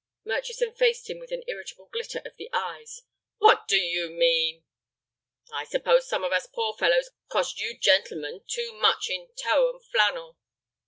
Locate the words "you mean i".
3.77-5.63